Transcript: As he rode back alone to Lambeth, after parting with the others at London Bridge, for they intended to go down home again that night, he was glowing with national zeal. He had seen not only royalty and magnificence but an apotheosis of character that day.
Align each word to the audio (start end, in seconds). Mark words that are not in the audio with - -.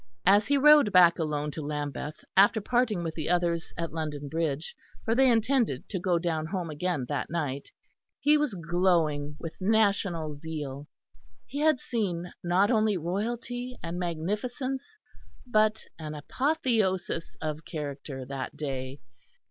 As 0.25 0.47
he 0.47 0.57
rode 0.57 0.91
back 0.91 1.19
alone 1.19 1.51
to 1.51 1.61
Lambeth, 1.61 2.25
after 2.35 2.59
parting 2.59 3.03
with 3.03 3.13
the 3.13 3.29
others 3.29 3.71
at 3.77 3.93
London 3.93 4.29
Bridge, 4.29 4.75
for 5.05 5.13
they 5.13 5.29
intended 5.29 5.87
to 5.89 5.99
go 5.99 6.17
down 6.17 6.47
home 6.47 6.71
again 6.71 7.05
that 7.07 7.29
night, 7.29 7.69
he 8.19 8.35
was 8.35 8.55
glowing 8.55 9.35
with 9.39 9.61
national 9.61 10.33
zeal. 10.33 10.87
He 11.45 11.59
had 11.59 11.79
seen 11.79 12.31
not 12.43 12.71
only 12.71 12.97
royalty 12.97 13.77
and 13.83 13.99
magnificence 13.99 14.83
but 15.45 15.85
an 15.99 16.15
apotheosis 16.15 17.29
of 17.39 17.63
character 17.63 18.25
that 18.25 18.57
day. 18.57 19.01